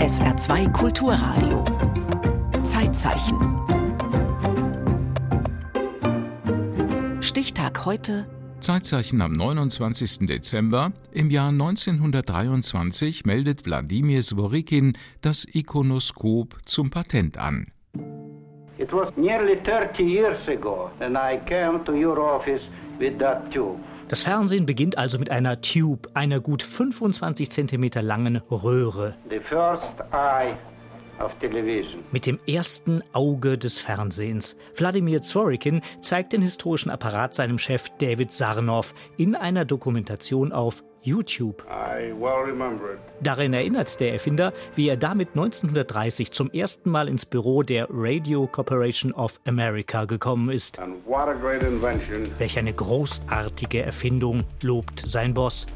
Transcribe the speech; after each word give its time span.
SR2 0.00 0.72
Kulturradio. 0.72 1.64
Zeitzeichen. 2.64 3.38
Stichtag 7.20 7.84
heute. 7.84 8.26
Zeitzeichen 8.60 9.20
am 9.20 9.32
29. 9.32 10.26
Dezember. 10.26 10.92
Im 11.12 11.30
Jahr 11.30 11.50
1923 11.50 13.24
meldet 13.24 13.66
Wladimir 13.66 14.22
Sworikin 14.22 14.96
das 15.20 15.46
Ikonoskop 15.52 16.56
zum 16.64 16.90
Patent 16.90 17.38
an. 17.38 17.66
It 18.78 18.92
was 18.92 19.14
nearly 19.16 19.56
30 19.56 20.02
years 20.02 20.48
ago 20.48 20.90
and 21.00 21.16
I 21.16 21.38
came 21.46 21.84
to 21.84 21.92
your 21.92 22.18
office 22.18 22.62
with 22.98 23.18
that 23.18 23.50
tube. 23.52 23.78
Das 24.10 24.24
Fernsehen 24.24 24.66
beginnt 24.66 24.98
also 24.98 25.20
mit 25.20 25.30
einer 25.30 25.60
Tube, 25.60 26.08
einer 26.14 26.40
gut 26.40 26.64
25 26.64 27.48
cm 27.48 27.90
langen 28.00 28.38
Röhre. 28.50 29.14
The 29.30 29.38
first 29.38 29.84
eye 30.10 30.56
mit 32.10 32.26
dem 32.26 32.40
ersten 32.48 33.04
Auge 33.12 33.56
des 33.56 33.78
Fernsehens. 33.78 34.56
Wladimir 34.74 35.22
Zworykin 35.22 35.82
zeigt 36.00 36.32
den 36.32 36.42
historischen 36.42 36.90
Apparat 36.90 37.34
seinem 37.34 37.58
Chef 37.58 37.88
David 37.98 38.32
Sarnow 38.32 38.94
in 39.16 39.36
einer 39.36 39.64
Dokumentation 39.64 40.50
auf 40.50 40.82
YouTube. 41.02 41.64
Darin 43.22 43.52
erinnert 43.52 44.00
der 44.00 44.12
Erfinder, 44.12 44.52
wie 44.74 44.88
er 44.88 44.96
damit 44.96 45.30
1930 45.30 46.32
zum 46.32 46.50
ersten 46.50 46.90
Mal 46.90 47.08
ins 47.08 47.26
Büro 47.26 47.62
der 47.62 47.86
Radio 47.90 48.46
Corporation 48.46 49.12
of 49.12 49.40
America 49.46 50.04
gekommen 50.04 50.50
ist. 50.50 50.78
Welch 52.38 52.58
eine 52.58 52.72
großartige 52.72 53.82
Erfindung, 53.82 54.44
lobt 54.62 55.04
sein 55.06 55.34
Boss. 55.34 55.66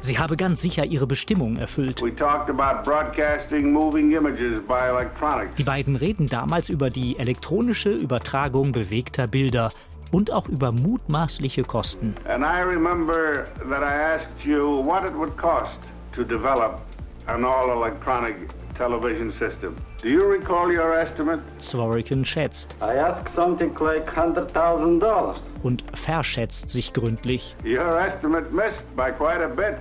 Sie 0.00 0.18
habe 0.18 0.36
ganz 0.36 0.62
sicher 0.62 0.84
ihre 0.84 1.06
Bestimmung 1.06 1.56
erfüllt. 1.56 2.02
Die 5.58 5.64
beiden 5.64 5.96
reden 5.96 6.26
damals 6.26 6.70
über 6.70 6.90
die 6.90 7.18
elektronische 7.18 7.90
Übertragung 7.90 8.72
bewegter 8.72 9.26
Bilder 9.26 9.70
und 10.12 10.32
auch 10.32 10.48
über 10.48 10.72
mutmaßliche 10.72 11.62
Kosten. 11.62 12.14
And 12.26 12.44
I 12.44 12.60
remember 12.62 13.46
that 13.68 13.82
I 13.82 14.14
asked 14.14 14.44
you 14.44 14.84
what 14.84 15.04
it 15.04 15.14
would 15.14 15.36
cost 15.36 15.78
to 16.14 16.24
develop 16.24 16.80
an 17.26 17.44
all-electronic 17.44 18.36
television 18.76 19.32
system. 19.32 19.74
Do 20.02 20.08
you 20.08 20.30
recall 20.30 20.68
your 20.68 20.94
estimate? 20.94 21.42
Zworykin 21.58 22.24
schätzt. 22.24 22.76
I 22.80 22.98
asked 22.98 23.34
something 23.34 23.74
like 23.80 24.08
$100,000. 24.08 25.34
Und 25.62 25.84
verschätzt 25.94 26.70
sich 26.70 26.92
gründlich. 26.92 27.56
Your 27.64 28.00
estimate 28.00 28.50
missed 28.52 28.84
by 28.96 29.10
quite 29.10 29.44
a 29.44 29.48
bit. 29.48 29.76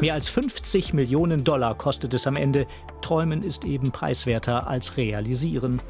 Mehr 0.00 0.14
als 0.14 0.28
50 0.30 0.94
Millionen 0.94 1.44
Dollar 1.44 1.74
kostet 1.74 2.14
es 2.14 2.26
am 2.26 2.36
Ende. 2.36 2.66
Träumen 3.00 3.42
ist 3.42 3.64
eben 3.64 3.90
preiswerter 3.90 4.66
als 4.66 4.96
realisieren. 4.96 5.80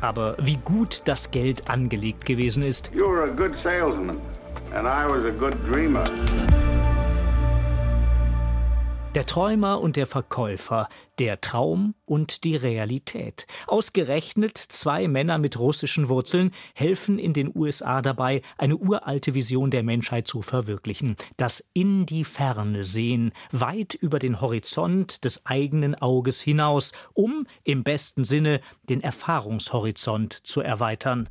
Aber 0.00 0.36
wie 0.38 0.56
gut 0.56 1.02
das 1.04 1.30
Geld 1.30 1.70
angelegt 1.70 2.24
gewesen 2.24 2.62
ist. 2.62 2.90
You 2.92 3.06
were 3.06 3.24
a 3.24 3.34
good 3.34 3.56
salesman 3.56 4.18
and 4.74 4.86
I 4.86 5.06
was 5.06 5.24
a 5.24 5.30
good 5.30 5.54
dreamer. 5.68 6.04
Der 9.14 9.26
Träumer 9.26 9.78
und 9.78 9.96
der 9.96 10.06
Verkäufer, 10.06 10.88
der 11.18 11.42
Traum 11.42 11.94
und 12.06 12.44
die 12.44 12.56
Realität. 12.56 13.46
Ausgerechnet 13.66 14.56
zwei 14.56 15.06
Männer 15.06 15.36
mit 15.36 15.58
russischen 15.58 16.08
Wurzeln 16.08 16.50
helfen 16.72 17.18
in 17.18 17.34
den 17.34 17.54
USA 17.54 18.00
dabei, 18.00 18.40
eine 18.56 18.78
uralte 18.78 19.34
Vision 19.34 19.70
der 19.70 19.82
Menschheit 19.82 20.26
zu 20.26 20.40
verwirklichen. 20.40 21.16
Das 21.36 21.62
in 21.74 22.06
die 22.06 22.24
Ferne 22.24 22.84
sehen, 22.84 23.32
weit 23.50 23.92
über 23.92 24.18
den 24.18 24.40
Horizont 24.40 25.26
des 25.26 25.44
eigenen 25.44 25.94
Auges 25.94 26.40
hinaus, 26.40 26.92
um 27.12 27.46
im 27.64 27.84
besten 27.84 28.24
Sinne 28.24 28.62
den 28.88 29.02
Erfahrungshorizont 29.02 30.32
zu 30.32 30.62
erweitern. 30.62 31.28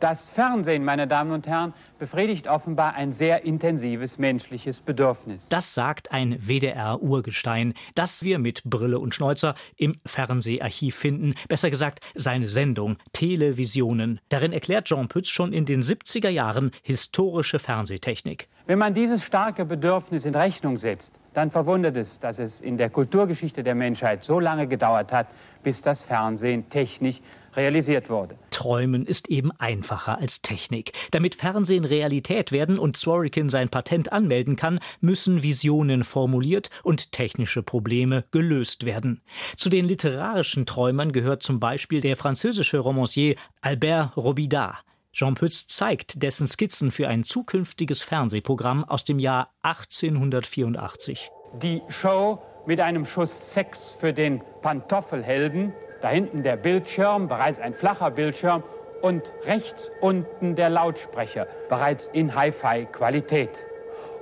Das 0.00 0.28
Fernsehen, 0.28 0.84
meine 0.84 1.06
Damen 1.06 1.32
und 1.32 1.46
Herren, 1.46 1.72
befriedigt 1.98 2.48
offenbar 2.48 2.94
ein 2.94 3.12
sehr 3.12 3.44
intensives 3.44 4.18
menschliches 4.18 4.80
Bedürfnis. 4.80 5.48
Das 5.48 5.74
sagt 5.74 6.12
ein 6.12 6.38
WDR-Urgestein, 6.40 7.74
das 7.94 8.22
wir 8.22 8.38
mit 8.38 8.62
Brille 8.64 8.98
und 8.98 9.14
Schnäuzer 9.14 9.54
im 9.76 9.96
Fernseharchiv 10.04 10.96
finden. 10.96 11.34
Besser 11.48 11.70
gesagt, 11.70 12.00
seine 12.14 12.48
Sendung 12.48 12.96
Televisionen. 13.12 14.20
Darin 14.28 14.52
erklärt 14.52 14.86
Jean 14.86 15.08
Pütz 15.08 15.28
schon 15.28 15.52
in 15.52 15.64
den 15.64 15.82
70er 15.82 16.28
Jahren 16.28 16.70
historische 16.82 17.58
Fernsehtechnik. 17.58 18.48
Wenn 18.66 18.78
man 18.78 18.94
dieses 18.94 19.22
starke 19.22 19.66
Bedürfnis 19.66 20.24
in 20.24 20.34
Rechnung 20.34 20.78
setzt, 20.78 21.12
dann 21.34 21.50
verwundert 21.50 21.96
es, 21.96 22.18
dass 22.18 22.38
es 22.38 22.62
in 22.62 22.78
der 22.78 22.88
Kulturgeschichte 22.88 23.62
der 23.62 23.74
Menschheit 23.74 24.24
so 24.24 24.40
lange 24.40 24.66
gedauert 24.66 25.12
hat, 25.12 25.26
bis 25.62 25.82
das 25.82 26.00
Fernsehen 26.00 26.70
technisch 26.70 27.20
realisiert 27.56 28.08
wurde. 28.08 28.36
Träumen 28.50 29.04
ist 29.04 29.28
eben 29.28 29.52
einfacher 29.58 30.18
als 30.18 30.40
Technik. 30.40 30.92
Damit 31.10 31.34
Fernsehen 31.34 31.84
Realität 31.84 32.52
werden 32.52 32.78
und 32.78 32.96
Zworykin 32.96 33.50
sein 33.50 33.68
Patent 33.68 34.12
anmelden 34.12 34.56
kann, 34.56 34.80
müssen 35.02 35.42
Visionen 35.42 36.02
formuliert 36.02 36.70
und 36.82 37.12
technische 37.12 37.62
Probleme 37.62 38.24
gelöst 38.30 38.86
werden. 38.86 39.20
Zu 39.58 39.68
den 39.68 39.84
literarischen 39.84 40.64
Träumern 40.64 41.12
gehört 41.12 41.42
zum 41.42 41.60
Beispiel 41.60 42.00
der 42.00 42.16
französische 42.16 42.78
Romancier 42.78 43.36
Albert 43.60 44.16
Robida. 44.16 44.78
Jean 45.14 45.36
Pütz 45.36 45.68
zeigt 45.68 46.24
dessen 46.24 46.48
Skizzen 46.48 46.90
für 46.90 47.06
ein 47.06 47.22
zukünftiges 47.22 48.02
Fernsehprogramm 48.02 48.84
aus 48.84 49.04
dem 49.04 49.20
Jahr 49.20 49.54
1884. 49.62 51.30
Die 51.62 51.82
Show 51.88 52.42
mit 52.66 52.80
einem 52.80 53.06
Schuss 53.06 53.54
Sex 53.54 53.94
für 53.98 54.12
den 54.12 54.42
Pantoffelhelden 54.60 55.72
da 56.00 56.10
hinten 56.10 56.42
der 56.42 56.56
Bildschirm, 56.56 57.28
bereits 57.28 57.60
ein 57.60 57.72
flacher 57.72 58.10
Bildschirm 58.10 58.62
und 59.00 59.32
rechts 59.46 59.90
unten 60.00 60.56
der 60.56 60.68
Lautsprecher, 60.68 61.46
bereits 61.68 62.08
in 62.08 62.34
Hi-Fi-Qualität. 62.34 63.64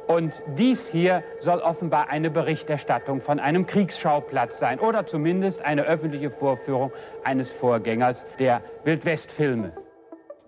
Und 0.06 0.42
dies 0.58 0.88
hier 0.88 1.24
soll 1.40 1.58
offenbar 1.60 2.10
eine 2.10 2.30
Berichterstattung 2.30 3.20
von 3.20 3.40
einem 3.40 3.66
Kriegsschauplatz 3.66 4.58
sein 4.58 4.78
oder 4.78 5.06
zumindest 5.06 5.62
eine 5.62 5.82
öffentliche 5.82 6.30
Vorführung 6.30 6.92
eines 7.24 7.50
Vorgängers 7.50 8.26
der 8.38 8.62
Wildwestfilme. 8.84 9.72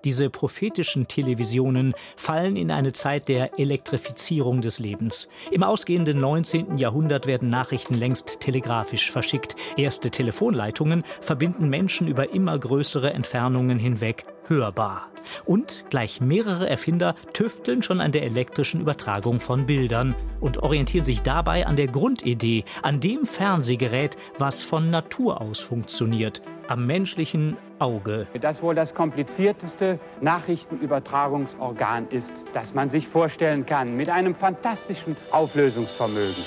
Diese 0.05 0.29
prophetischen 0.29 1.09
Televisionen 1.09 1.95
fallen 2.17 2.57
in 2.57 2.71
eine 2.71 2.93
Zeit 2.93 3.29
der 3.29 3.59
Elektrifizierung 3.59 4.61
des 4.61 4.79
Lebens. 4.79 5.29
Im 5.51 5.63
ausgehenden 5.63 6.21
19. 6.21 6.77
Jahrhundert 6.77 7.27
werden 7.27 7.49
Nachrichten 7.49 7.95
längst 7.95 8.41
telegrafisch 8.41 9.11
verschickt. 9.11 9.57
Erste 9.77 10.11
Telefonleitungen 10.11 11.05
verbinden 11.21 11.71
Menschen 11.71 12.07
über 12.07 12.33
immer 12.33 12.59
größere 12.59 13.13
Entfernungen 13.13 13.79
hinweg 13.79 14.27
hörbar. 14.49 15.11
Und 15.45 15.85
gleich 15.91 16.21
mehrere 16.21 16.69
Erfinder 16.69 17.15
tüfteln 17.33 17.83
schon 17.83 18.01
an 18.01 18.13
der 18.13 18.25
elektrischen 18.25 18.81
Übertragung 18.81 19.41
von 19.41 19.67
Bildern 19.67 20.15
und 20.41 20.63
orientieren 20.63 21.05
sich 21.05 21.23
dabei 21.23 21.67
an 21.67 21.77
der 21.77 21.87
Grundidee, 21.87 22.65
an 22.83 23.01
dem 23.01 23.25
Fernsehgerät, 23.25 24.17
was 24.39 24.63
von 24.63 24.91
Natur 24.91 25.41
aus 25.41 25.61
funktioniert, 25.61 26.43
am 26.69 26.87
menschlichen 26.87 27.57
Auge. 27.79 28.27
Das 28.41 28.63
wohl 28.63 28.75
das 28.75 28.95
komplizierteste 28.95 29.99
Nachrichtenübertragungsorgan 30.21 32.09
ist, 32.09 32.35
das 32.55 32.75
man 32.75 32.91
sich 32.91 33.09
vorstellen 33.09 33.67
kann, 33.67 33.97
mit 33.97 34.09
einem 34.09 34.35
fantastischen 34.35 35.17
Auflösungsvermögen. 35.31 36.45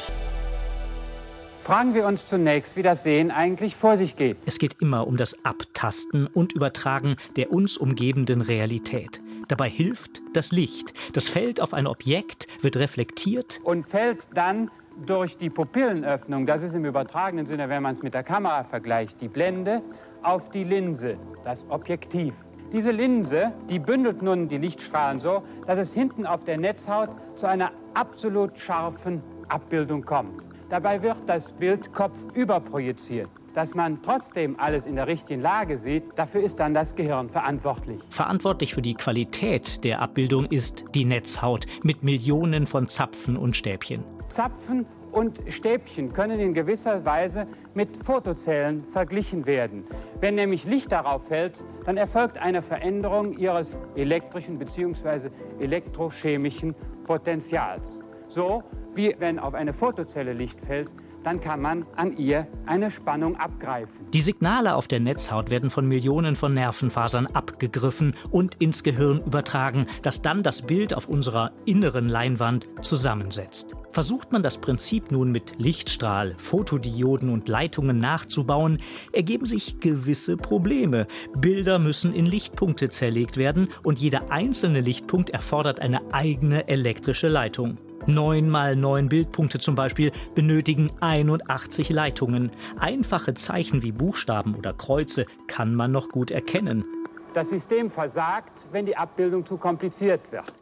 Fragen 1.62 1.94
wir 1.94 2.06
uns 2.06 2.26
zunächst, 2.26 2.78
wie 2.78 2.82
das 2.82 3.04
Sehen 3.04 3.30
eigentlich 3.30 3.76
vor 3.76 3.98
sich 3.98 4.16
geht. 4.16 4.38
Es 4.46 4.58
geht 4.58 4.82
immer 4.82 5.06
um 5.06 5.18
das 5.18 5.44
Abtasten 5.44 6.28
und 6.28 6.54
Übertragen 6.54 7.18
der 7.36 7.52
uns 7.52 7.76
umgebenden 7.76 8.40
Realität. 8.40 9.22
Dabei 9.50 9.70
hilft 9.70 10.22
das 10.34 10.52
Licht. 10.52 10.94
Das 11.14 11.28
fällt 11.28 11.62
auf 11.62 11.74
ein 11.74 11.88
Objekt, 11.88 12.48
wird 12.62 12.78
reflektiert 12.78 13.60
und 13.64 13.86
fällt 13.86 14.28
dann 14.34 14.72
durch 15.06 15.38
die 15.38 15.50
Pupillenöffnung, 15.50 16.46
das 16.46 16.62
ist 16.64 16.74
im 16.74 16.86
übertragenen 16.86 17.46
Sinne, 17.46 17.70
wenn 17.70 17.84
man 17.84 17.96
es 17.96 18.02
mit 18.02 18.14
der 18.14 18.24
Kamera 18.24 18.64
vergleicht, 18.64 19.22
die 19.22 19.28
Blende, 19.28 19.82
auf 20.24 20.50
die 20.50 20.64
Linse, 20.64 21.18
das 21.44 21.66
Objektiv. 21.70 22.34
Diese 22.74 22.92
Linse, 22.92 23.54
die 23.70 23.80
bündelt 23.80 24.22
nun 24.22 24.50
die 24.50 24.58
Lichtstrahlen 24.58 25.20
so, 25.20 25.44
dass 25.66 25.80
es 25.80 25.94
hinten 25.94 26.26
auf 26.26 26.44
der 26.44 26.58
Netzhaut 26.58 27.10
zu 27.36 27.48
einer 27.48 27.72
absolut 27.94 28.58
scharfen 28.60 29.24
Abbildung 29.48 30.04
kommt. 30.04 30.44
Dabei 30.70 31.02
wird 31.02 31.18
das 31.28 31.54
Bild 31.54 31.94
kopfüber 31.94 32.60
projiziert. 32.60 33.30
Dass 33.54 33.74
man 33.74 34.02
trotzdem 34.04 34.60
alles 34.60 34.86
in 34.86 34.98
der 34.98 35.08
richtigen 35.08 35.42
Lage 35.42 35.78
sieht, 35.78 36.04
dafür 36.16 36.44
ist 36.44 36.60
dann 36.60 36.74
das 36.74 36.94
Gehirn 36.94 37.30
verantwortlich. 37.30 38.00
Verantwortlich 38.10 38.74
für 38.76 38.82
die 38.82 38.94
Qualität 38.94 39.84
der 39.84 40.02
Abbildung 40.02 40.46
ist 40.46 40.86
die 40.94 41.06
Netzhaut 41.06 41.66
mit 41.82 42.04
Millionen 42.04 42.68
von 42.68 42.88
Zapfen 42.88 43.38
und 43.38 43.56
Stäbchen. 43.56 44.04
Zapfen 44.28 44.86
und 45.18 45.42
Stäbchen 45.48 46.14
können 46.14 46.40
in 46.40 46.54
gewisser 46.54 47.04
Weise 47.04 47.48
mit 47.74 48.06
Fotozellen 48.06 48.84
verglichen 48.84 49.48
werden. 49.48 49.84
Wenn 50.22 50.36
nämlich 50.36 50.64
Licht 50.64 50.92
darauf 50.92 51.26
fällt, 51.28 51.66
dann 51.86 51.98
erfolgt 51.98 52.38
eine 52.38 52.62
Veränderung 52.62 53.36
ihres 53.36 53.80
elektrischen 53.96 54.60
bzw. 54.60 55.30
elektrochemischen 55.60 56.76
Potentials. 57.04 58.02
So 58.30 58.62
wie 58.94 59.16
wenn 59.18 59.40
auf 59.40 59.56
eine 59.56 59.74
Fotozelle 59.74 60.34
Licht 60.34 60.62
fällt, 60.62 60.92
dann 61.24 61.42
kann 61.42 61.62
man 61.62 61.86
an 61.96 62.16
ihr 62.16 62.48
eine 62.68 62.92
Spannung 62.92 63.36
abgreifen. 63.38 64.12
Die 64.14 64.22
Signale 64.22 64.76
auf 64.76 64.88
der 64.88 65.00
Netzhaut 65.00 65.50
werden 65.50 65.70
von 65.72 65.88
Millionen 65.88 66.36
von 66.36 66.54
Nervenfasern 66.54 67.26
abgegriffen 67.28 68.16
und 68.30 68.56
ins 68.62 68.84
Gehirn 68.84 69.24
übertragen, 69.26 69.88
das 70.04 70.22
dann 70.22 70.44
das 70.44 70.62
Bild 70.62 70.94
auf 70.94 71.10
unserer 71.10 71.52
inneren 71.66 72.08
Leinwand 72.08 72.68
zusammensetzt. 72.82 73.76
Versucht 73.98 74.32
man 74.32 74.44
das 74.44 74.60
Prinzip 74.60 75.12
nun 75.12 75.32
mit 75.32 75.58
Lichtstrahl, 75.58 76.36
Fotodioden 76.38 77.32
und 77.32 77.48
Leitungen 77.48 77.98
nachzubauen, 77.98 78.78
ergeben 79.12 79.48
sich 79.48 79.80
gewisse 79.80 80.38
Probleme. 80.38 81.08
Bilder 81.36 81.80
müssen 81.80 82.14
in 82.14 82.28
Lichtpunkte 82.28 82.90
zerlegt 82.90 83.38
werden 83.38 83.70
und 83.82 83.98
jeder 83.98 84.30
einzelne 84.32 84.82
Lichtpunkt 84.82 85.32
erfordert 85.32 85.80
eine 85.80 86.14
eigene 86.14 86.68
elektrische 86.68 87.28
Leitung. 87.28 87.80
9 88.06 88.48
mal 88.48 88.76
9 88.76 89.10
Bildpunkte 89.10 89.58
zum 89.58 89.74
Beispiel 89.74 90.12
benötigen 90.36 90.92
81 91.00 91.90
Leitungen. 91.90 92.52
Einfache 92.78 93.34
Zeichen 93.34 93.82
wie 93.82 93.94
Buchstaben 93.94 94.54
oder 94.54 94.74
Kreuze 94.74 95.26
kann 95.48 95.74
man 95.74 95.92
noch 95.92 96.10
gut 96.10 96.30
erkennen. 96.30 96.86
Das 97.34 97.50
System 97.50 97.90
versagt, 97.90 98.68
wenn 98.72 98.86
die 98.86 98.96
Abbildung 98.96 99.44
zu 99.44 99.58
kompliziert 99.58 100.32
wird. 100.32 100.54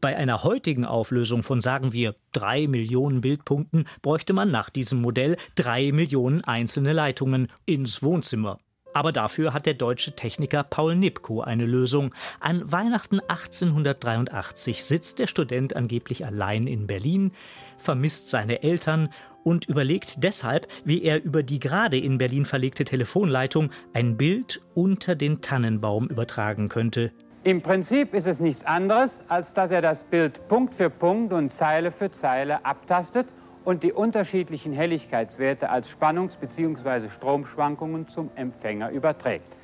Bei 0.00 0.16
einer 0.16 0.44
heutigen 0.44 0.86
Auflösung 0.86 1.42
von 1.42 1.60
sagen 1.60 1.92
wir 1.92 2.14
3 2.32 2.68
Millionen 2.68 3.20
Bildpunkten 3.20 3.84
bräuchte 4.00 4.32
man 4.32 4.50
nach 4.50 4.70
diesem 4.70 5.02
Modell 5.02 5.36
3 5.56 5.92
Millionen 5.92 6.42
einzelne 6.42 6.94
Leitungen 6.94 7.48
ins 7.66 8.02
Wohnzimmer. 8.02 8.58
Aber 8.94 9.12
dafür 9.12 9.52
hat 9.52 9.66
der 9.66 9.74
deutsche 9.74 10.16
Techniker 10.16 10.64
Paul 10.64 10.96
Nipkow 10.96 11.42
eine 11.42 11.66
Lösung. 11.66 12.14
An 12.40 12.72
Weihnachten 12.72 13.20
1883 13.20 14.82
sitzt 14.82 15.18
der 15.18 15.26
Student 15.26 15.76
angeblich 15.76 16.24
allein 16.24 16.66
in 16.66 16.86
Berlin, 16.86 17.32
vermisst 17.76 18.30
seine 18.30 18.62
Eltern 18.62 19.10
und 19.44 19.66
überlegt 19.66 20.24
deshalb, 20.24 20.66
wie 20.84 21.02
er 21.02 21.22
über 21.22 21.42
die 21.42 21.60
gerade 21.60 21.98
in 21.98 22.16
Berlin 22.16 22.46
verlegte 22.46 22.84
Telefonleitung 22.84 23.70
ein 23.92 24.16
Bild 24.16 24.62
unter 24.74 25.14
den 25.14 25.42
Tannenbaum 25.42 26.08
übertragen 26.08 26.70
könnte. 26.70 27.12
Im 27.42 27.62
Prinzip 27.62 28.12
ist 28.12 28.26
es 28.26 28.40
nichts 28.40 28.66
anderes, 28.66 29.22
als 29.28 29.54
dass 29.54 29.70
er 29.70 29.80
das 29.80 30.04
Bild 30.04 30.46
Punkt 30.46 30.74
für 30.74 30.90
Punkt 30.90 31.32
und 31.32 31.54
Zeile 31.54 31.90
für 31.90 32.10
Zeile 32.10 32.66
abtastet 32.66 33.26
und 33.64 33.82
die 33.82 33.94
unterschiedlichen 33.94 34.74
Helligkeitswerte 34.74 35.70
als 35.70 35.88
Spannungs- 35.90 36.36
bzw. 36.36 37.08
Stromschwankungen 37.08 38.08
zum 38.08 38.30
Empfänger 38.34 38.90
überträgt. 38.90 39.56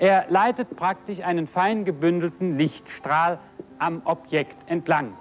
Er 0.00 0.24
leitet 0.28 0.74
praktisch 0.74 1.20
einen 1.20 1.46
fein 1.46 1.84
gebündelten 1.84 2.58
Lichtstrahl 2.58 3.38
am 3.78 4.02
Objekt 4.06 4.56
entlang. 4.68 5.12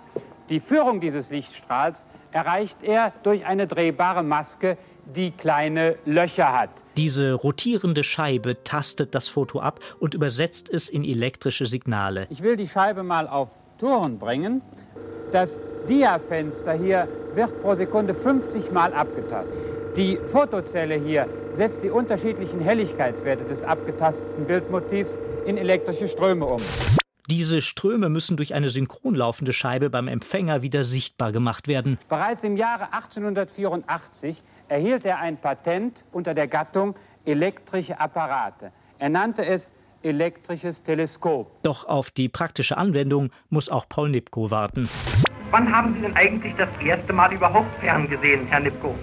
Die 0.49 0.59
Führung 0.59 1.01
dieses 1.01 1.29
Lichtstrahls 1.29 2.07
erreicht 2.31 2.81
er 2.81 3.13
durch 3.21 3.45
eine 3.45 3.67
drehbare 3.67 4.23
Maske, 4.23 4.79
die 5.15 5.31
kleine 5.31 5.95
Löcher 6.05 6.57
hat. 6.57 6.69
Diese 6.97 7.33
rotierende 7.33 8.03
Scheibe 8.03 8.63
tastet 8.63 9.15
das 9.15 9.27
Foto 9.27 9.59
ab 9.59 9.79
und 9.99 10.13
übersetzt 10.13 10.69
es 10.69 10.89
in 10.89 11.03
elektrische 11.03 11.65
Signale. 11.65 12.27
Ich 12.29 12.43
will 12.43 12.55
die 12.55 12.67
Scheibe 12.67 13.03
mal 13.03 13.27
auf 13.27 13.49
Touren 13.77 14.19
bringen. 14.19 14.61
Das 15.31 15.59
Diafenster 15.87 16.73
hier 16.73 17.07
wird 17.35 17.61
pro 17.61 17.75
Sekunde 17.75 18.13
50 18.13 18.71
Mal 18.71 18.93
abgetastet. 18.93 19.55
Die 19.95 20.17
Fotozelle 20.17 20.95
hier 20.95 21.27
setzt 21.51 21.83
die 21.83 21.89
unterschiedlichen 21.89 22.59
Helligkeitswerte 22.59 23.43
des 23.45 23.63
abgetasteten 23.63 24.45
Bildmotivs 24.45 25.19
in 25.45 25.57
elektrische 25.57 26.07
Ströme 26.07 26.45
um. 26.45 26.61
Diese 27.29 27.61
Ströme 27.61 28.09
müssen 28.09 28.37
durch 28.37 28.55
eine 28.55 28.69
synchron 28.69 29.13
laufende 29.13 29.53
Scheibe 29.53 29.91
beim 29.91 30.07
Empfänger 30.07 30.63
wieder 30.63 30.83
sichtbar 30.83 31.31
gemacht 31.31 31.67
werden. 31.67 31.99
Bereits 32.09 32.43
im 32.43 32.57
Jahre 32.57 32.91
1884 32.91 34.41
erhielt 34.67 35.05
er 35.05 35.19
ein 35.19 35.37
Patent 35.37 36.05
unter 36.11 36.33
der 36.33 36.47
Gattung 36.47 36.95
elektrische 37.25 37.99
Apparate. 37.99 38.71
Er 38.97 39.09
nannte 39.09 39.45
es 39.45 39.75
elektrisches 40.01 40.81
Teleskop. 40.81 41.61
Doch 41.61 41.85
auf 41.85 42.09
die 42.09 42.29
praktische 42.29 42.77
Anwendung 42.77 43.29
muss 43.51 43.69
auch 43.69 43.87
Paul 43.87 44.09
Nipkow 44.09 44.49
warten. 44.49 44.89
Wann 45.51 45.71
haben 45.71 45.93
Sie 45.93 46.01
denn 46.01 46.15
eigentlich 46.15 46.55
das 46.57 46.69
erste 46.83 47.13
Mal 47.13 47.31
überhaupt 47.31 47.79
ferngesehen, 47.79 48.47
Herr 48.47 48.61
Nipkow? 48.61 48.95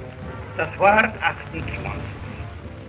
Das 0.57 0.69
war 0.81 1.05
28. 1.05 1.63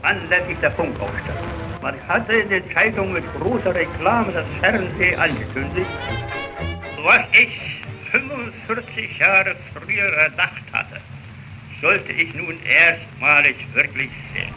Anlässlich 0.02 0.58
der 0.62 0.72
Funkausstellung. 0.72 1.67
Man 1.88 2.06
hatte 2.06 2.34
in 2.34 2.50
den 2.50 2.64
Zeitungen 2.74 3.14
mit 3.14 3.24
großer 3.40 3.74
Reklame 3.74 4.34
das 4.34 4.46
Fernsehen 4.60 5.18
angekündigt. 5.18 5.90
Was 7.02 7.22
ich 7.32 7.82
45 8.12 9.18
Jahre 9.18 9.56
früher 9.74 10.12
erdacht 10.18 10.66
hatte, 10.74 11.00
sollte 11.80 12.12
ich 12.12 12.34
nun 12.34 12.60
erstmalig 12.66 13.56
wirklich 13.74 14.10
sehen. 14.34 14.54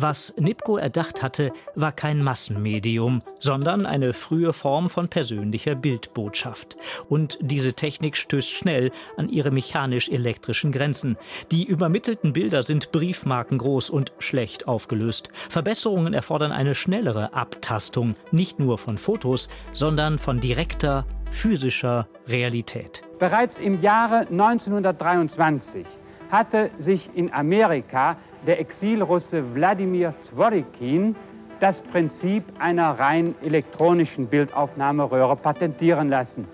Was 0.00 0.32
Nipko 0.38 0.76
erdacht 0.76 1.24
hatte, 1.24 1.52
war 1.74 1.90
kein 1.90 2.22
Massenmedium, 2.22 3.18
sondern 3.40 3.84
eine 3.84 4.12
frühe 4.12 4.52
Form 4.52 4.88
von 4.88 5.08
persönlicher 5.08 5.74
Bildbotschaft. 5.74 6.76
Und 7.08 7.36
diese 7.40 7.74
Technik 7.74 8.16
stößt 8.16 8.48
schnell 8.48 8.92
an 9.16 9.28
ihre 9.28 9.50
mechanisch-elektrischen 9.50 10.70
Grenzen. 10.70 11.16
Die 11.50 11.64
übermittelten 11.64 12.32
Bilder 12.32 12.62
sind 12.62 12.92
briefmarkengroß 12.92 13.90
und 13.90 14.12
schlecht 14.20 14.68
aufgelöst. 14.68 15.30
Verbesserungen 15.32 16.14
erfordern 16.14 16.52
eine 16.52 16.76
schnellere 16.76 17.34
Abtastung, 17.34 18.14
nicht 18.30 18.60
nur 18.60 18.78
von 18.78 18.98
Fotos, 18.98 19.48
sondern 19.72 20.20
von 20.20 20.38
direkter 20.38 21.06
physischer 21.32 22.06
Realität. 22.28 23.02
Bereits 23.18 23.58
im 23.58 23.80
Jahre 23.80 24.28
1923 24.28 25.84
hatte 26.30 26.70
sich 26.78 27.10
in 27.14 27.32
Amerika 27.32 28.16
der 28.46 28.60
Exilrusse 28.60 29.54
Wladimir 29.54 30.14
Zworykin 30.20 31.16
das 31.60 31.80
Prinzip 31.80 32.44
einer 32.58 32.90
rein 32.98 33.34
elektronischen 33.42 34.28
Bildaufnahmeröhre 34.28 35.36
patentieren 35.36 36.08
lassen. 36.08 36.46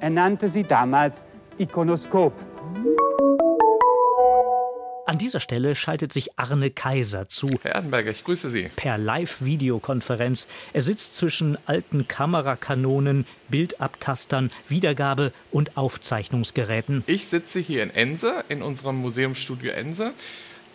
Er 0.00 0.10
nannte 0.10 0.48
sie 0.48 0.62
damals 0.62 1.24
Ikonoskop. 1.58 2.32
An 5.06 5.18
dieser 5.18 5.38
Stelle 5.38 5.74
schaltet 5.74 6.12
sich 6.12 6.38
Arne 6.38 6.70
Kaiser 6.70 7.28
zu. 7.28 7.46
Herr 7.62 7.74
Erdenberger, 7.74 8.10
ich 8.10 8.24
grüße 8.24 8.48
Sie. 8.48 8.70
Per 8.74 8.96
Live-Videokonferenz. 8.96 10.48
Er 10.72 10.80
sitzt 10.80 11.16
zwischen 11.16 11.58
alten 11.66 12.08
Kamerakanonen, 12.08 13.26
Bildabtastern, 13.48 14.50
Wiedergabe- 14.68 15.32
und 15.52 15.76
Aufzeichnungsgeräten. 15.76 17.04
Ich 17.06 17.28
sitze 17.28 17.60
hier 17.60 17.82
in 17.82 17.90
Ense, 17.90 18.44
in 18.48 18.62
unserem 18.62 18.96
Museumsstudio 18.96 19.72
Ense. 19.72 20.14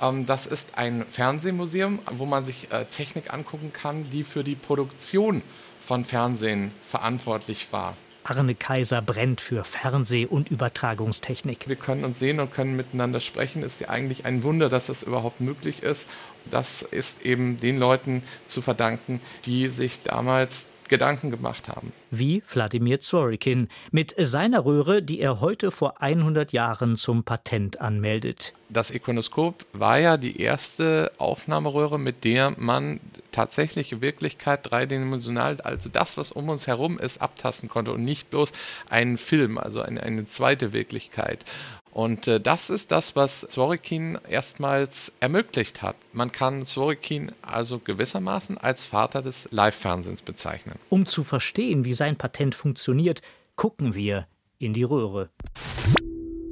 Ähm, 0.02 0.26
das 0.26 0.46
ist 0.46 0.78
ein 0.78 1.06
Fernsehmuseum, 1.06 2.00
wo 2.12 2.26
man 2.26 2.46
sich 2.46 2.72
äh, 2.72 2.86
Technik 2.86 3.34
angucken 3.34 3.72
kann, 3.74 4.10
die 4.10 4.24
für 4.24 4.44
die 4.44 4.56
Produktion 4.56 5.42
von 5.72 6.06
Fernsehen 6.06 6.72
verantwortlich 6.86 7.68
war. 7.72 7.96
Arne 8.24 8.54
Kaiser 8.54 9.02
brennt 9.02 9.42
für 9.42 9.64
Fernseh- 9.64 10.28
und 10.28 10.52
Übertragungstechnik. 10.52 11.68
Wir 11.68 11.76
können 11.76 12.04
uns 12.04 12.20
sehen 12.20 12.40
und 12.40 12.54
können 12.54 12.76
miteinander 12.76 13.20
sprechen. 13.20 13.64
Ist 13.64 13.82
ja 13.82 13.90
eigentlich 13.90 14.26
ein 14.26 14.44
Wunder, 14.44 14.70
dass 14.70 14.86
das 14.86 15.02
überhaupt 15.02 15.42
möglich 15.42 15.82
ist. 15.82 16.08
Das 16.52 16.84
ist 16.84 17.24
eben 17.24 17.58
den 17.58 17.78
Leuten 17.78 18.22
zu 18.46 18.62
verdanken, 18.62 19.20
die 19.46 19.70
sich 19.70 20.04
damals 20.04 20.68
Gedanken 20.90 21.32
gemacht 21.32 21.70
haben. 21.70 21.94
Wie 22.12 22.44
Wladimir 22.48 23.00
Zworykin 23.00 23.70
mit 23.92 24.16
seiner 24.18 24.66
Röhre, 24.66 25.02
die 25.02 25.20
er 25.20 25.40
heute 25.40 25.72
vor 25.72 26.02
100 26.02 26.52
Jahren 26.52 26.98
zum 26.98 27.24
Patent 27.24 27.80
anmeldet. 27.80 28.54
Das 28.70 28.92
Ikonoskop 28.92 29.66
war 29.74 30.00
ja 30.00 30.18
die 30.18 30.40
erste 30.40 31.12
Aufnahmeröhre, 31.18 31.98
mit 31.98 32.24
der 32.24 32.54
man 32.58 33.00
tatsächliche 33.32 34.02
Wirklichkeit 34.02 34.70
dreidimensional, 34.70 35.62
also 35.62 35.90
das, 35.90 36.18
was 36.18 36.32
um 36.32 36.50
uns 36.50 36.68
herum 36.68 37.00
ist, 37.00 37.22
abtasten 37.22 37.70
konnte 37.70 37.94
und 37.94 38.04
nicht 38.04 38.30
bloß 38.30 38.52
einen 38.90 39.18
Film, 39.18 39.58
also 39.58 39.82
eine, 39.82 40.04
eine 40.04 40.26
zweite 40.26 40.74
Wirklichkeit. 40.74 41.46
Und 41.92 42.28
äh, 42.28 42.40
das 42.40 42.70
ist 42.70 42.92
das, 42.92 43.16
was 43.16 43.42
Zworykin 43.42 44.18
erstmals 44.30 45.12
ermöglicht 45.20 45.82
hat. 45.82 45.96
Man 46.14 46.32
kann 46.32 46.66
Zworykin 46.66 47.32
also 47.42 47.80
gewissermaßen 47.80 48.58
als 48.58 48.86
Vater 48.86 49.22
des 49.22 49.48
Live-Fernsehens 49.52 50.22
bezeichnen. 50.22 50.78
Um 50.90 51.06
zu 51.06 51.24
verstehen, 51.24 51.86
wie 51.86 51.94
sein 51.94 52.16
Patent 52.16 52.56
funktioniert, 52.56 53.22
gucken 53.56 53.96
wir 53.96 54.28
in 54.60 54.74
die 54.74 54.84
Röhre. 54.84 55.30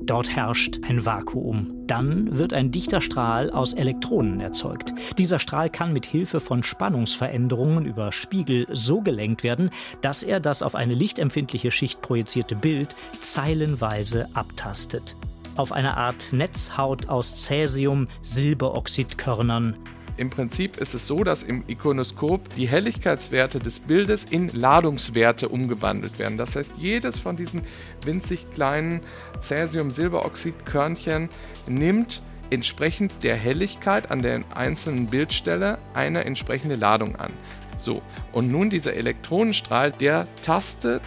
Dort 0.01 0.29
herrscht 0.29 0.79
ein 0.83 1.05
Vakuum. 1.05 1.76
Dann 1.87 2.37
wird 2.37 2.53
ein 2.53 2.71
dichter 2.71 3.01
Strahl 3.01 3.49
aus 3.49 3.73
Elektronen 3.73 4.41
erzeugt. 4.41 4.93
Dieser 5.17 5.39
Strahl 5.39 5.69
kann 5.69 5.93
mit 5.93 6.05
Hilfe 6.05 6.39
von 6.39 6.63
Spannungsveränderungen 6.63 7.85
über 7.85 8.11
Spiegel 8.11 8.67
so 8.71 9.01
gelenkt 9.01 9.43
werden, 9.43 9.69
dass 10.01 10.23
er 10.23 10.39
das 10.39 10.61
auf 10.61 10.75
eine 10.75 10.93
lichtempfindliche 10.93 11.71
Schicht 11.71 12.01
projizierte 12.01 12.55
Bild 12.55 12.89
zeilenweise 13.21 14.27
abtastet. 14.33 15.15
auf 15.57 15.71
einer 15.71 15.97
Art 15.97 16.33
Netzhaut 16.33 17.09
aus 17.09 17.35
Cäsium-Silberoxidkörnern. 17.35 19.75
Im 20.17 20.31
Prinzip 20.31 20.77
ist 20.77 20.95
es 20.95 21.05
so, 21.05 21.23
dass 21.23 21.43
im 21.43 21.63
Ikonoskop 21.67 22.49
die 22.55 22.67
Helligkeitswerte 22.67 23.59
des 23.59 23.79
Bildes 23.79 24.25
in 24.25 24.49
Ladungswerte 24.49 25.47
umgewandelt 25.47 26.17
werden. 26.17 26.39
Das 26.39 26.55
heißt, 26.55 26.77
jedes 26.79 27.19
von 27.19 27.37
diesen 27.37 27.61
winzig 28.03 28.49
kleinen 28.49 29.01
Cäsium-Silberoxid-Körnchen 29.41 31.29
nimmt 31.67 32.23
entsprechend 32.49 33.23
der 33.23 33.35
Helligkeit 33.35 34.09
an 34.09 34.23
der 34.23 34.41
einzelnen 34.55 35.05
Bildstelle 35.05 35.77
eine 35.93 36.25
entsprechende 36.25 36.75
Ladung 36.75 37.15
an. 37.15 37.33
So, 37.77 38.01
und 38.31 38.51
nun 38.51 38.71
dieser 38.71 38.95
Elektronenstrahl, 38.95 39.91
der 39.91 40.27
tastet 40.43 41.03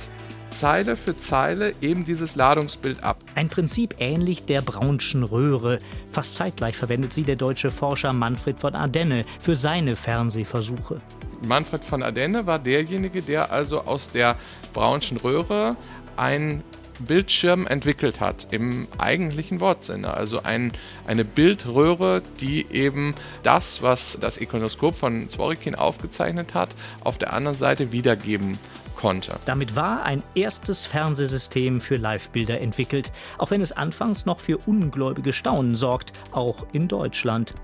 Zeile 0.51 0.97
für 0.97 1.17
Zeile 1.17 1.75
eben 1.81 2.05
dieses 2.05 2.35
Ladungsbild 2.35 3.03
ab. 3.03 3.19
Ein 3.35 3.49
Prinzip 3.49 3.95
ähnlich 3.99 4.45
der 4.45 4.61
Braunschen 4.63 5.23
Röhre. 5.23 5.81
Fast 6.11 6.37
zeitgleich 6.37 6.77
verwendet 6.77 7.13
sie 7.13 7.23
der 7.23 7.37
deutsche 7.37 7.71
Forscher 7.71 8.13
Manfred 8.13 8.61
von 8.61 8.75
Ardenne 8.75 9.25
für 9.41 9.57
seine 9.57 9.97
Fernsehversuche. 9.97 11.01
Manfred 11.47 11.85
von 11.85 12.03
Ardenne 12.03 12.47
war 12.47 12.59
derjenige, 12.59 13.23
der 13.23 13.53
also 13.53 13.81
aus 13.81 14.11
der 14.11 14.37
Braunschen 14.75 15.17
Röhre 15.17 15.77
ein 16.17 16.63
Bildschirm 17.07 17.67
entwickelt 17.67 18.21
hat, 18.21 18.49
im 18.51 18.87
eigentlichen 18.99 19.61
Wortsinne. 19.61 20.13
Also 20.13 20.43
ein, 20.43 20.73
eine 21.07 21.25
Bildröhre, 21.25 22.23
die 22.41 22.67
eben 22.71 23.15
das, 23.43 23.83
was 23.83 24.19
das 24.21 24.39
Ikonoskop 24.39 24.95
von 24.95 25.29
Zworykin 25.29 25.75
aufgezeichnet 25.75 26.55
hat, 26.55 26.71
auf 27.03 27.19
der 27.19 27.33
anderen 27.33 27.57
Seite 27.57 27.93
wiedergeben 27.93 28.59
konnte. 29.01 29.39
Damit 29.47 29.77
war 29.77 30.03
ein 30.05 30.23
erstes 30.35 30.87
Fernsehsystem 30.87 31.81
für 31.81 31.97
Livebilder 31.97 32.61
entwickelt, 32.61 33.11
auch 33.39 33.51
wenn 33.51 33.63
es 33.63 33.73
anfangs 33.73 34.27
noch 34.27 34.41
für 34.41 34.59
ungläubige 34.67 35.33
Staunen 35.33 35.75
sorgt, 35.75 36.13
auch 36.33 36.67
in 36.73 36.87
Deutschland. 36.87 37.55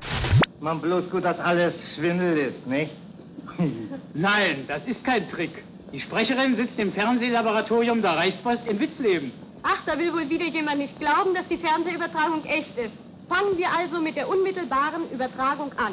Man 0.61 0.81
bloß 0.81 1.11
gut, 1.11 1.25
dass 1.25 1.39
alles 1.39 1.75
Schwindel 1.95 2.39
ist, 2.39 2.67
nicht? 2.67 2.93
Nein, 4.15 4.65
das 4.67 4.85
ist 4.87 5.05
kein 5.05 5.29
Trick. 5.31 5.63
Die 5.93 6.01
Sprecherin 6.01 6.57
sitzt 6.57 6.79
im 6.79 6.93
Fernsehlaboratorium 6.93 8.01
der 8.01 8.17
Reichspost 8.17 8.67
in 8.67 8.81
Witzleben. 8.81 9.31
Ach, 9.63 9.79
da 9.85 9.99
will 9.99 10.13
wohl 10.13 10.29
wieder 10.29 10.47
jemand 10.47 10.79
nicht 10.79 10.99
glauben, 10.99 11.35
dass 11.35 11.47
die 11.49 11.59
Fernsehübertragung 11.59 12.45
echt 12.45 12.77
ist. 12.79 12.93
Fangen 13.29 13.59
wir 13.59 13.67
also 13.77 14.01
mit 14.01 14.17
der 14.17 14.29
unmittelbaren 14.29 15.11
Übertragung 15.13 15.71
an. 15.77 15.93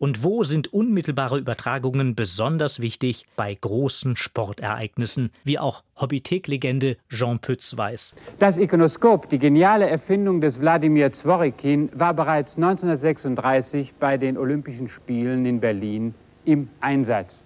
Und 0.00 0.24
wo 0.24 0.44
sind 0.44 0.72
unmittelbare 0.72 1.38
Übertragungen 1.38 2.14
besonders 2.14 2.80
wichtig? 2.80 3.26
Bei 3.36 3.54
großen 3.54 4.16
Sportereignissen, 4.16 5.30
wie 5.44 5.58
auch 5.58 5.84
Hobbythek-Legende 6.00 6.96
Jean 7.10 7.38
Pütz 7.38 7.76
weiß. 7.76 8.16
Das 8.38 8.56
Ikonoskop, 8.56 9.28
die 9.28 9.38
geniale 9.38 9.90
Erfindung 9.90 10.40
des 10.40 10.58
Wladimir 10.58 11.12
Zworykin, 11.12 11.90
war 11.92 12.14
bereits 12.14 12.56
1936 12.56 13.92
bei 14.00 14.16
den 14.16 14.38
Olympischen 14.38 14.88
Spielen 14.88 15.44
in 15.44 15.60
Berlin 15.60 16.14
im 16.46 16.70
Einsatz. 16.80 17.44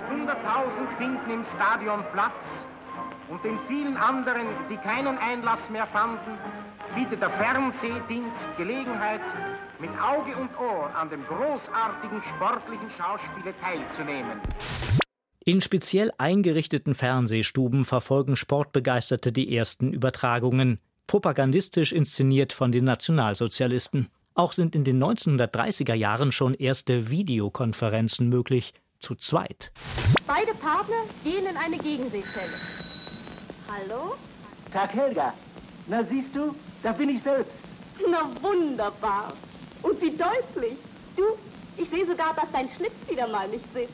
100.000 0.00 0.98
finden 0.98 1.30
im 1.30 1.44
Stadion 1.54 2.00
Platz 2.12 2.32
und 3.30 3.44
den 3.44 3.56
vielen 3.68 3.96
anderen, 3.96 4.48
die 4.68 4.78
keinen 4.78 5.16
Einlass 5.16 5.60
mehr 5.70 5.86
fanden, 5.86 6.32
bietet 6.94 7.20
der 7.20 7.30
Fernsehdienst 7.30 8.40
Gelegenheit, 8.56 9.20
mit 9.80 9.90
Auge 10.00 10.36
und 10.36 10.50
Ohr 10.58 10.94
an 10.94 11.10
dem 11.10 11.24
großartigen 11.26 12.22
sportlichen 12.34 12.90
Schauspiele 12.96 13.54
teilzunehmen. 13.60 14.40
In 15.44 15.60
speziell 15.60 16.10
eingerichteten 16.16 16.94
Fernsehstuben 16.94 17.84
verfolgen 17.84 18.34
Sportbegeisterte 18.36 19.30
die 19.30 19.54
ersten 19.54 19.92
Übertragungen, 19.92 20.80
propagandistisch 21.06 21.92
inszeniert 21.92 22.52
von 22.52 22.72
den 22.72 22.84
Nationalsozialisten. 22.84 24.08
Auch 24.34 24.52
sind 24.52 24.74
in 24.74 24.84
den 24.84 25.02
1930er 25.02 25.94
Jahren 25.94 26.32
schon 26.32 26.54
erste 26.54 27.10
Videokonferenzen 27.10 28.28
möglich, 28.28 28.72
zu 29.00 29.14
zweit. 29.14 29.70
Beide 30.26 30.54
Partner 30.54 31.02
gehen 31.22 31.44
in 31.46 31.56
eine 31.56 31.76
Gegensehzelle. 31.76 32.54
Hallo? 33.68 34.14
Tag 34.72 34.94
Helga. 34.94 35.34
Na 35.86 36.02
siehst 36.02 36.34
du, 36.34 36.54
da 36.84 36.92
bin 36.92 37.08
ich 37.08 37.22
selbst. 37.22 37.58
Na 38.10 38.30
wunderbar. 38.42 39.32
Und 39.82 40.00
wie 40.00 40.10
deutlich. 40.10 40.78
Du, 41.16 41.22
ich 41.76 41.88
sehe 41.88 42.06
sogar, 42.06 42.34
dass 42.34 42.50
dein 42.52 42.68
Schlitz 42.68 42.92
wieder 43.08 43.26
mal 43.26 43.48
nicht 43.48 43.64
sitzt. 43.72 43.92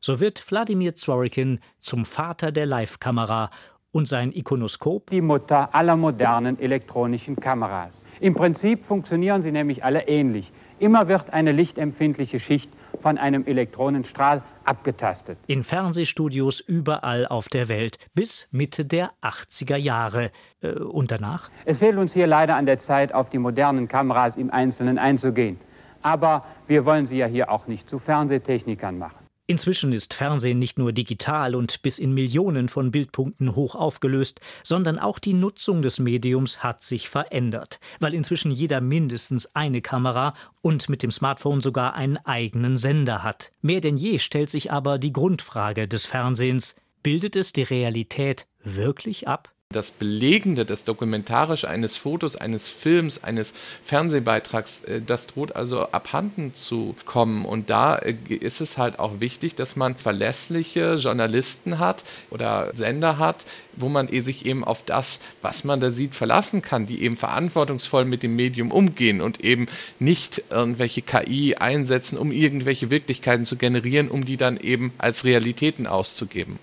So 0.00 0.18
wird 0.20 0.42
Wladimir 0.50 0.94
Zworykin 0.94 1.60
zum 1.78 2.04
Vater 2.04 2.50
der 2.50 2.66
Live-Kamera 2.66 3.50
und 3.92 4.08
sein 4.08 4.32
Ikonoskop 4.32 5.10
die 5.10 5.20
Mutter 5.20 5.74
aller 5.74 5.96
modernen 5.96 6.58
elektronischen 6.58 7.36
Kameras. 7.36 8.00
Im 8.20 8.34
Prinzip 8.34 8.84
funktionieren 8.84 9.42
sie 9.42 9.52
nämlich 9.52 9.84
alle 9.84 10.08
ähnlich. 10.08 10.52
Immer 10.78 11.08
wird 11.08 11.32
eine 11.32 11.52
lichtempfindliche 11.52 12.40
Schicht 12.40 12.70
von 13.00 13.18
einem 13.18 13.46
Elektronenstrahl 13.46 14.42
abgetastet. 14.64 15.38
In 15.46 15.64
Fernsehstudios 15.64 16.60
überall 16.60 17.26
auf 17.26 17.48
der 17.48 17.68
Welt 17.68 17.98
bis 18.14 18.48
Mitte 18.50 18.84
der 18.84 19.10
80er 19.22 19.76
Jahre. 19.76 20.30
Äh, 20.60 20.72
und 20.72 21.10
danach? 21.10 21.50
Es 21.64 21.78
fehlt 21.78 21.96
uns 21.96 22.12
hier 22.12 22.26
leider 22.26 22.56
an 22.56 22.66
der 22.66 22.78
Zeit, 22.78 23.14
auf 23.14 23.30
die 23.30 23.38
modernen 23.38 23.88
Kameras 23.88 24.36
im 24.36 24.50
Einzelnen 24.50 24.98
einzugehen. 24.98 25.58
Aber 26.02 26.44
wir 26.66 26.84
wollen 26.84 27.06
sie 27.06 27.18
ja 27.18 27.26
hier 27.26 27.50
auch 27.50 27.66
nicht 27.66 27.90
zu 27.90 27.98
Fernsehtechnikern 27.98 28.98
machen. 28.98 29.17
Inzwischen 29.50 29.94
ist 29.94 30.12
Fernsehen 30.12 30.58
nicht 30.58 30.78
nur 30.78 30.92
digital 30.92 31.54
und 31.54 31.80
bis 31.80 31.98
in 31.98 32.12
Millionen 32.12 32.68
von 32.68 32.90
Bildpunkten 32.90 33.54
hoch 33.54 33.74
aufgelöst, 33.74 34.42
sondern 34.62 34.98
auch 34.98 35.18
die 35.18 35.32
Nutzung 35.32 35.80
des 35.80 35.98
Mediums 35.98 36.62
hat 36.62 36.82
sich 36.82 37.08
verändert, 37.08 37.80
weil 37.98 38.12
inzwischen 38.12 38.50
jeder 38.50 38.82
mindestens 38.82 39.56
eine 39.56 39.80
Kamera 39.80 40.34
und 40.60 40.90
mit 40.90 41.02
dem 41.02 41.10
Smartphone 41.10 41.62
sogar 41.62 41.94
einen 41.94 42.18
eigenen 42.18 42.76
Sender 42.76 43.22
hat. 43.22 43.50
Mehr 43.62 43.80
denn 43.80 43.96
je 43.96 44.18
stellt 44.18 44.50
sich 44.50 44.70
aber 44.70 44.98
die 44.98 45.14
Grundfrage 45.14 45.88
des 45.88 46.04
Fernsehens. 46.04 46.76
Bildet 47.02 47.34
es 47.34 47.54
die 47.54 47.62
Realität 47.62 48.46
wirklich 48.62 49.28
ab? 49.28 49.54
Das 49.70 49.90
Belegende, 49.90 50.64
das 50.64 50.84
Dokumentarische 50.84 51.68
eines 51.68 51.98
Fotos, 51.98 52.36
eines 52.36 52.70
Films, 52.70 53.22
eines 53.22 53.52
Fernsehbeitrags, 53.82 54.82
äh, 54.84 55.02
das 55.02 55.26
droht 55.26 55.54
also 55.54 55.82
abhanden 55.90 56.54
zu 56.54 56.96
kommen. 57.04 57.44
Und 57.44 57.68
da 57.68 57.96
äh, 57.96 58.14
ist 58.30 58.62
es 58.62 58.78
halt 58.78 58.98
auch 58.98 59.20
wichtig, 59.20 59.56
dass 59.56 59.76
man 59.76 59.94
verlässliche 59.94 60.94
Journalisten 60.94 61.78
hat 61.78 62.02
oder 62.30 62.74
Sender 62.74 63.18
hat, 63.18 63.44
wo 63.76 63.90
man 63.90 64.10
eh 64.10 64.20
sich 64.20 64.46
eben 64.46 64.64
auf 64.64 64.86
das, 64.86 65.20
was 65.42 65.64
man 65.64 65.80
da 65.80 65.90
sieht, 65.90 66.14
verlassen 66.14 66.62
kann, 66.62 66.86
die 66.86 67.02
eben 67.02 67.16
verantwortungsvoll 67.18 68.06
mit 68.06 68.22
dem 68.22 68.36
Medium 68.36 68.72
umgehen 68.72 69.20
und 69.20 69.44
eben 69.44 69.66
nicht 69.98 70.44
irgendwelche 70.48 71.02
KI 71.02 71.56
einsetzen, 71.56 72.16
um 72.16 72.32
irgendwelche 72.32 72.90
Wirklichkeiten 72.90 73.44
zu 73.44 73.56
generieren, 73.56 74.08
um 74.08 74.24
die 74.24 74.38
dann 74.38 74.56
eben 74.56 74.94
als 74.96 75.26
Realitäten 75.26 75.86
auszugeben. 75.86 76.58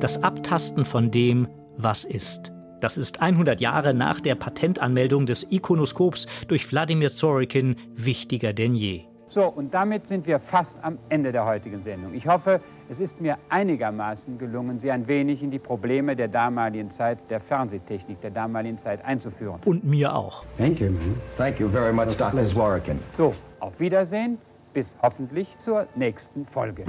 Das 0.00 0.22
Abtasten 0.22 0.86
von 0.86 1.10
dem, 1.10 1.48
was 1.76 2.04
ist. 2.04 2.52
Das 2.80 2.98
ist 2.98 3.22
100 3.22 3.60
Jahre 3.60 3.94
nach 3.94 4.20
der 4.20 4.34
Patentanmeldung 4.34 5.26
des 5.26 5.46
Ikonoskops 5.50 6.26
durch 6.46 6.70
Wladimir 6.70 7.08
Zworykin 7.08 7.76
wichtiger 7.94 8.52
denn 8.52 8.74
je. 8.74 9.04
So, 9.28 9.44
und 9.44 9.74
damit 9.74 10.06
sind 10.06 10.26
wir 10.26 10.38
fast 10.38 10.82
am 10.84 10.98
Ende 11.08 11.32
der 11.32 11.44
heutigen 11.44 11.82
Sendung. 11.82 12.14
Ich 12.14 12.28
hoffe, 12.28 12.60
es 12.88 13.00
ist 13.00 13.20
mir 13.20 13.36
einigermaßen 13.48 14.38
gelungen, 14.38 14.78
Sie 14.78 14.90
ein 14.90 15.08
wenig 15.08 15.42
in 15.42 15.50
die 15.50 15.58
Probleme 15.58 16.14
der 16.14 16.28
damaligen 16.28 16.90
Zeit, 16.90 17.18
der 17.28 17.40
Fernsehtechnik 17.40 18.20
der 18.20 18.30
damaligen 18.30 18.78
Zeit 18.78 19.04
einzuführen. 19.04 19.60
Und 19.64 19.84
mir 19.84 20.14
auch. 20.14 20.44
Thank 20.56 20.80
you. 20.80 20.92
Thank 21.36 21.58
you 21.58 21.68
very 21.68 21.92
much, 21.92 22.16
Dr. 22.16 22.46
Zworykin. 22.46 23.00
So, 23.12 23.34
auf 23.58 23.78
Wiedersehen, 23.80 24.38
bis 24.72 24.96
hoffentlich 25.02 25.58
zur 25.58 25.86
nächsten 25.96 26.46
Folge. 26.46 26.84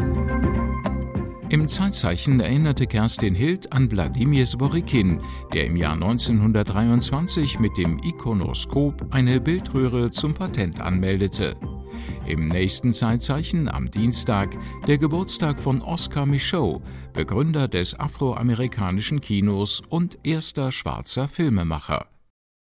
Im 1.50 1.70
Zeitzeichen 1.70 2.42
erinnerte 2.42 2.88
Kerstin 2.88 3.34
Hild 3.34 3.72
an 3.72 3.90
Wladimir 3.90 4.46
Sborikin, 4.46 5.22
der 5.54 5.68
im 5.68 5.78
Jahr 5.78 5.94
1923 5.94 7.60
mit 7.60 7.78
dem 7.78 8.00
Ikonoskop 8.04 9.08
eine 9.12 9.40
Bildröhre 9.40 10.12
zum 10.12 10.34
Patent 10.34 10.82
anmeldete. 10.82 11.56
Im 12.26 12.50
nächsten 12.50 12.92
Zeitzeichen 12.92 13.70
am 13.70 13.90
Dienstag 13.90 14.58
der 14.88 14.98
Geburtstag 14.98 15.58
von 15.58 15.82
Oscar 15.82 16.26
Michaud, 16.26 16.82
Begründer 17.14 17.70
des 17.70 17.98
afroamerikanischen 17.98 19.22
Kinos 19.22 19.82
und 19.90 20.18
erster 20.24 20.74
schwarzer 20.74 21.30
Filmemacher. 21.30 22.08